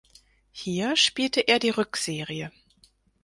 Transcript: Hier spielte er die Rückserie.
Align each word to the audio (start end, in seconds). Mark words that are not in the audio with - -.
Hier 0.51 0.95
spielte 0.97 1.41
er 1.41 1.59
die 1.59 1.69
Rückserie. 1.69 2.51